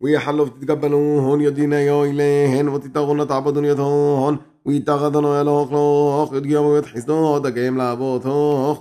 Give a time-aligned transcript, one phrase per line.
[0.00, 8.78] ويحلوا تتقبلوهن يدينا يا إليهن وتتغن تعبدن يدهن ويتغذن يلوخلوخ يدقيم ويتحسنوه دقيم ويرحمنا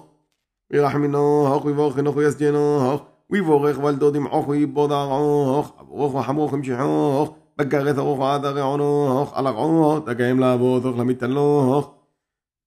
[0.71, 1.51] ويفوخنا
[2.01, 9.97] لابوثوخ ويسجينا ويبوخنوخ ويفوخ ويبوخخ والدود يمحوخ ويبوضعوخ أبوخ وحموخ يمشحوخ بكاغث أبوخ وعذغعنوخ ألقعوخ
[9.97, 11.87] دقيم لابوثوخ لميتلوخ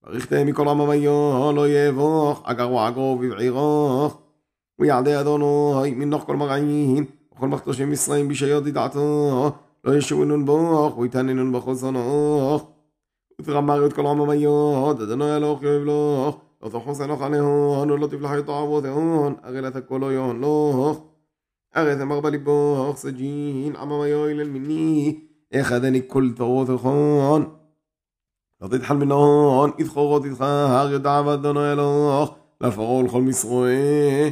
[0.09, 4.17] ויכתה מכל עממיו, לא יבוך, אגר ועגוב ובעירוך,
[4.79, 7.05] ויעדי אדוני מנוח כל מרעין,
[7.37, 9.53] וכל מחתו שם ישראל בישיות ידעתוך,
[9.83, 12.67] לא ישבו נון בוך, ויתני נון בחוסנוך.
[13.41, 18.31] ותרמר את כל עמם היוד, אדוני אלוך יאהב לך, לא תחוס אלוך עליהון, ולא תפלח
[18.39, 20.97] את עבותיהון, הרי לה תקולו יהון לך.
[21.75, 25.19] הרי תמר בליבוך, סג'ין, עמם היואיל אל מיני,
[25.53, 27.49] אחד אני כל תורותיכון.
[28.61, 34.31] לא תתחל מנון, ידחורות איתך, הר יודעב אדוני אלוך, לפרעה ולכל משרועי.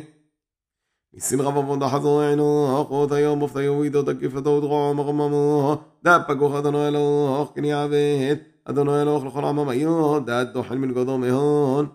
[1.13, 2.45] Misimra vavonda hazoenu,
[2.79, 7.01] och ot hayom of tayo ido takifat od rom romamu, da pagoch adonu elo,
[7.41, 11.87] och kini avet, adonu elo, och lechol amam ayo, da dohel min godo mehon.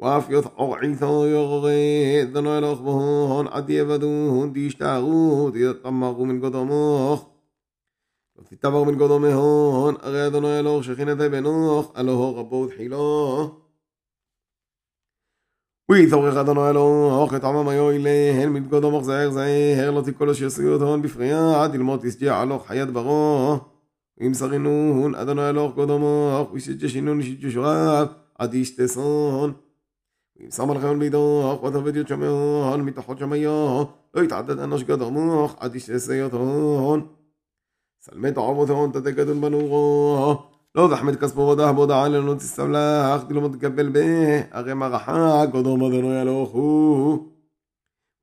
[0.00, 1.72] ואף יוטעו עיתו יורד,
[2.32, 7.28] דנו אלוך בהון, עד יבדון, תשתערו, תתמרו מן גודמוך.
[8.38, 13.50] ותתמר מן גודמהון, הרי אדוני אלוך שכינתי בנוך, הלא רבו תחילו.
[15.90, 20.80] ויצורך אדוני אלוהוך את עמם היו אליהן מלכוד עמוך זהר זהר לא תיכלו שיסיעו את
[20.80, 23.56] הון בפריה עד ילמוד תשג'ע הלוך חיית ברו
[24.20, 28.08] אם שרינון אדוני אלוהוך כוד עמוך ושיג'ע שינון ושיג'ע שורב
[28.38, 29.52] עד ישתסון
[30.40, 35.74] אם שם עליכם בידוך ותאבד יות שמיון מתחת שמיון לא יתעדד אנוש גד עמוך עד
[35.74, 37.06] ישתסיות הון
[38.00, 40.42] סלמת עמות הון תתקדון בנורו
[40.74, 44.00] לא זחמד כספו ודח בו דען לנו תסבלה, אך תלמוד תקפל בה,
[44.50, 47.26] אחרי מרחק, עודו מדנו ילוכו.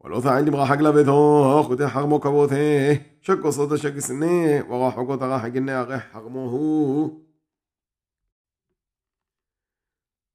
[0.03, 4.35] ولو ثعيل برحق لبثوه قد حرمو كبوثه شكو صوت شك سنه
[4.69, 7.19] وراحقو تراحق הרי חרמו הוא.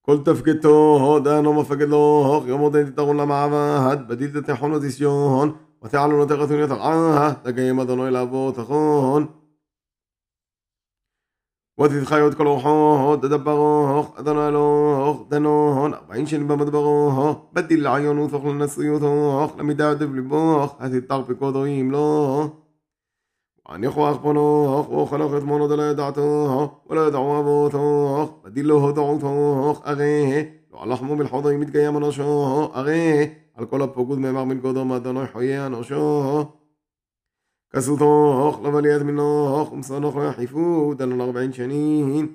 [0.00, 7.32] כל תפקדו, דנו מפקד לו, עוד אין תתרון למעבד, בדיל תתכון ותסיון, ותעלו נתרתו נתרעה,
[7.44, 9.26] תקיים אל לאבו תכון.
[11.80, 13.14] ותתחיו את כל רוחו,
[14.18, 17.12] אדון אלוך, תנון, ארבעים שנים במדברו,
[17.52, 22.40] בדיל לעיון ותוך לנשיאותו, למידה עדיף התתר התתרפקו דויים לו.
[23.68, 30.82] ועניחו אחפונוך, ואוכלוך את מונו דלא ידעתוך, ולא ידעו אבותוך, בדיל לא הודעותוך, הרי, לא
[30.82, 36.44] הלחמו מלחודו אם יתקיים אנושו, הרי, על כל הפוגות נאמר מלכודו מאדוני חיי אנושו.
[37.74, 42.26] كسوطوخ لفالي منوخ مصنوخ ويحفو دانا لغبعين شنين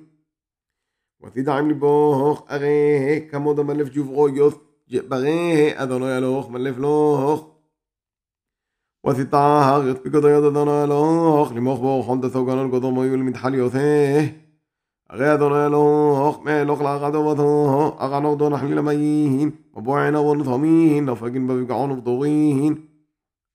[1.20, 4.56] وفي دعم لبوخ أغيه كمو دم ملف جوف غويوث
[5.10, 7.40] بغيه أدانو يلوخ ملف لوخ
[9.04, 14.24] وفي طاها غيط بيكو دايض أدانو يلوخ لموخ بوخ حمد ثوقان القضو ميو المدحال يوثيه
[15.12, 22.00] أغي أدانو يلوخ ميلوخ لأغادو بطوه أغانوخ دون حليل ميين وبوعين أول نظاميين نفاقين ببقعون
[22.00, 22.89] بطوغين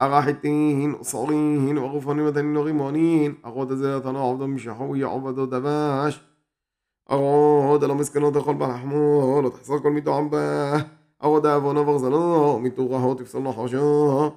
[0.01, 6.21] أراحتين صريهن وغفرن ودنين ورمانين أغود زيادة عبد مشحوي عبد دباش
[7.11, 10.85] أغود لو مسكنة دخل بالحمول وتحصل كل ميتو عباه
[11.23, 14.29] أغود أبونا فغزنا ميتو غهو تفصل نحوشا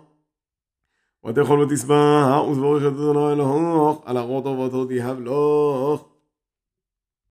[1.27, 6.18] ותאכול ותשבע, וזבורך את אדוני אלוהוך, על אגרות ובתות יהב לך.